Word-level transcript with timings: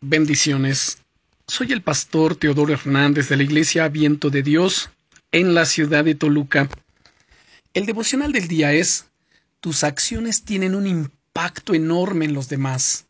Bendiciones. 0.00 0.98
Soy 1.48 1.72
el 1.72 1.82
pastor 1.82 2.36
Teodoro 2.36 2.72
Hernández 2.72 3.28
de 3.28 3.36
la 3.36 3.42
Iglesia 3.42 3.88
Viento 3.88 4.30
de 4.30 4.44
Dios 4.44 4.90
en 5.32 5.54
la 5.54 5.66
ciudad 5.66 6.04
de 6.04 6.14
Toluca. 6.14 6.68
El 7.74 7.84
devocional 7.84 8.30
del 8.30 8.46
día 8.46 8.72
es 8.72 9.06
Tus 9.58 9.82
acciones 9.82 10.44
tienen 10.44 10.76
un 10.76 10.86
impacto 10.86 11.74
enorme 11.74 12.26
en 12.26 12.34
los 12.34 12.48
demás. 12.48 13.06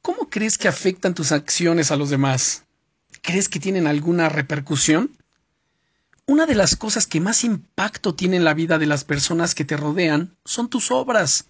¿Cómo 0.00 0.30
crees 0.30 0.58
que 0.58 0.68
afectan 0.68 1.12
tus 1.12 1.32
acciones 1.32 1.90
a 1.90 1.96
los 1.96 2.08
demás? 2.08 2.62
¿Crees 3.20 3.48
que 3.48 3.58
tienen 3.58 3.88
alguna 3.88 4.28
repercusión? 4.28 5.10
Una 6.24 6.46
de 6.46 6.54
las 6.54 6.76
cosas 6.76 7.08
que 7.08 7.20
más 7.20 7.42
impacto 7.42 8.14
tiene 8.14 8.36
en 8.36 8.44
la 8.44 8.54
vida 8.54 8.78
de 8.78 8.86
las 8.86 9.02
personas 9.02 9.56
que 9.56 9.64
te 9.64 9.76
rodean 9.76 10.36
son 10.44 10.70
tus 10.70 10.92
obras, 10.92 11.46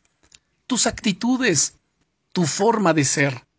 tus 0.67 0.87
actitudes, 0.87 1.75
tu 2.33 2.47
forma 2.47 2.95
de 2.95 3.05
ser. 3.05 3.52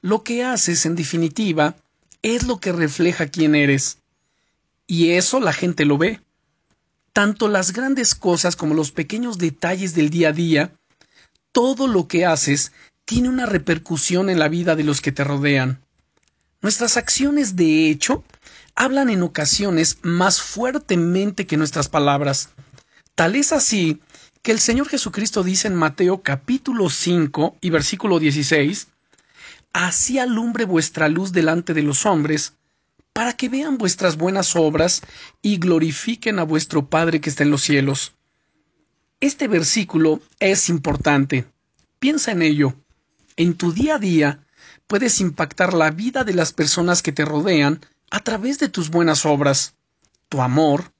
Lo 0.00 0.22
que 0.22 0.44
haces, 0.44 0.86
en 0.86 0.94
definitiva, 0.94 1.76
es 2.22 2.46
lo 2.46 2.60
que 2.60 2.72
refleja 2.72 3.28
quién 3.28 3.54
eres. 3.54 3.98
Y 4.86 5.10
eso 5.10 5.40
la 5.40 5.52
gente 5.52 5.84
lo 5.84 5.98
ve. 5.98 6.20
Tanto 7.12 7.48
las 7.48 7.72
grandes 7.72 8.14
cosas 8.14 8.56
como 8.56 8.74
los 8.74 8.92
pequeños 8.92 9.38
detalles 9.38 9.94
del 9.94 10.10
día 10.10 10.28
a 10.28 10.32
día, 10.32 10.72
todo 11.52 11.88
lo 11.88 12.06
que 12.06 12.24
haces 12.24 12.72
tiene 13.04 13.28
una 13.28 13.46
repercusión 13.46 14.30
en 14.30 14.38
la 14.38 14.48
vida 14.48 14.76
de 14.76 14.84
los 14.84 15.00
que 15.00 15.12
te 15.12 15.24
rodean. 15.24 15.80
Nuestras 16.60 16.96
acciones, 16.96 17.56
de 17.56 17.88
hecho, 17.90 18.24
hablan 18.74 19.10
en 19.10 19.22
ocasiones 19.22 19.98
más 20.02 20.40
fuertemente 20.40 21.46
que 21.46 21.56
nuestras 21.56 21.88
palabras. 21.88 22.50
Tal 23.14 23.34
es 23.36 23.52
así 23.52 24.00
que 24.42 24.52
el 24.52 24.60
Señor 24.60 24.88
Jesucristo 24.88 25.42
dice 25.42 25.68
en 25.68 25.74
Mateo 25.74 26.22
capítulo 26.22 26.90
5 26.90 27.56
y 27.60 27.70
versículo 27.70 28.18
16, 28.18 28.88
Así 29.72 30.18
alumbre 30.18 30.64
vuestra 30.64 31.08
luz 31.08 31.32
delante 31.32 31.74
de 31.74 31.82
los 31.82 32.06
hombres, 32.06 32.54
para 33.12 33.32
que 33.34 33.48
vean 33.48 33.78
vuestras 33.78 34.16
buenas 34.16 34.56
obras 34.56 35.02
y 35.42 35.58
glorifiquen 35.58 36.38
a 36.38 36.44
vuestro 36.44 36.88
Padre 36.88 37.20
que 37.20 37.30
está 37.30 37.42
en 37.42 37.50
los 37.50 37.62
cielos. 37.62 38.12
Este 39.20 39.48
versículo 39.48 40.20
es 40.38 40.68
importante. 40.68 41.44
Piensa 41.98 42.30
en 42.30 42.42
ello. 42.42 42.74
En 43.36 43.54
tu 43.54 43.72
día 43.72 43.96
a 43.96 43.98
día 43.98 44.46
puedes 44.86 45.20
impactar 45.20 45.74
la 45.74 45.90
vida 45.90 46.24
de 46.24 46.34
las 46.34 46.52
personas 46.52 47.02
que 47.02 47.12
te 47.12 47.24
rodean 47.24 47.80
a 48.10 48.20
través 48.20 48.58
de 48.58 48.68
tus 48.68 48.90
buenas 48.90 49.26
obras, 49.26 49.74
tu 50.28 50.40
amor, 50.40 50.92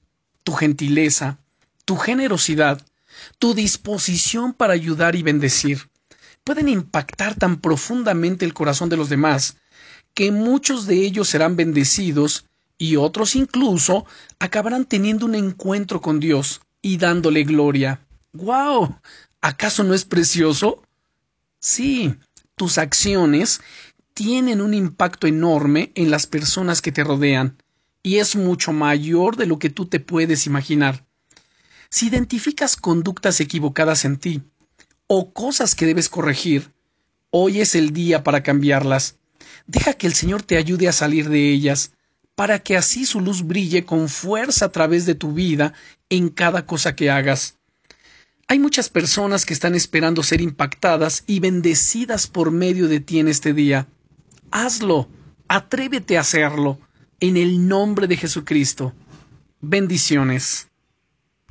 tu 0.43 0.53
gentileza, 0.53 1.39
tu 1.85 1.95
generosidad, 1.95 2.85
tu 3.39 3.53
disposición 3.53 4.53
para 4.53 4.73
ayudar 4.73 5.15
y 5.15 5.23
bendecir 5.23 5.88
pueden 6.49 6.67
impactar 6.67 7.35
tan 7.35 7.57
profundamente 7.57 8.43
el 8.43 8.55
corazón 8.55 8.89
de 8.89 8.97
los 8.97 9.07
demás 9.07 9.57
que 10.15 10.31
muchos 10.31 10.87
de 10.87 10.95
ellos 10.95 11.29
serán 11.29 11.55
bendecidos 11.55 12.47
y 12.75 12.95
otros 12.95 13.35
incluso 13.35 14.07
acabarán 14.39 14.85
teniendo 14.85 15.27
un 15.27 15.35
encuentro 15.35 16.01
con 16.01 16.19
Dios 16.19 16.61
y 16.81 16.97
dándole 16.97 17.43
gloria. 17.43 18.01
¡Guau! 18.33 18.95
¿Acaso 19.41 19.83
no 19.83 19.93
es 19.93 20.05
precioso? 20.05 20.81
Sí, 21.59 22.15
tus 22.55 22.79
acciones 22.79 23.61
tienen 24.15 24.59
un 24.59 24.73
impacto 24.73 25.27
enorme 25.27 25.91
en 25.93 26.09
las 26.09 26.25
personas 26.25 26.81
que 26.81 26.91
te 26.91 27.03
rodean, 27.03 27.61
y 28.01 28.17
es 28.17 28.35
mucho 28.35 28.73
mayor 28.73 29.35
de 29.35 29.45
lo 29.45 29.59
que 29.59 29.69
tú 29.69 29.85
te 29.85 29.99
puedes 29.99 30.47
imaginar. 30.47 31.05
Si 31.91 32.07
identificas 32.07 32.75
conductas 32.75 33.39
equivocadas 33.39 34.03
en 34.03 34.17
ti, 34.17 34.41
o 35.11 35.33
cosas 35.33 35.73
que 35.73 35.87
debes 35.87 36.07
corregir, 36.07 36.71
hoy 37.31 37.61
es 37.61 37.73
el 37.73 37.93
día 37.93 38.23
para 38.23 38.43
cambiarlas. 38.43 39.17
Deja 39.65 39.95
que 39.95 40.05
el 40.05 40.13
Señor 40.13 40.43
te 40.43 40.55
ayude 40.55 40.87
a 40.87 40.91
salir 40.91 41.29
de 41.29 41.51
ellas, 41.51 41.93
para 42.35 42.59
que 42.59 42.77
así 42.77 43.07
su 43.07 43.19
luz 43.19 43.41
brille 43.41 43.85
con 43.85 44.07
fuerza 44.07 44.65
a 44.65 44.71
través 44.71 45.07
de 45.07 45.15
tu 45.15 45.33
vida 45.33 45.73
en 46.09 46.29
cada 46.29 46.67
cosa 46.67 46.95
que 46.95 47.09
hagas. 47.09 47.57
Hay 48.47 48.59
muchas 48.59 48.89
personas 48.89 49.47
que 49.47 49.53
están 49.53 49.73
esperando 49.73 50.21
ser 50.21 50.41
impactadas 50.41 51.23
y 51.25 51.39
bendecidas 51.39 52.27
por 52.27 52.51
medio 52.51 52.87
de 52.87 52.99
ti 52.99 53.17
en 53.17 53.29
este 53.29 53.51
día. 53.51 53.87
Hazlo, 54.51 55.09
atrévete 55.47 56.17
a 56.17 56.21
hacerlo, 56.21 56.79
en 57.19 57.35
el 57.35 57.67
nombre 57.67 58.05
de 58.05 58.15
Jesucristo. 58.15 58.93
Bendiciones. 59.59 60.67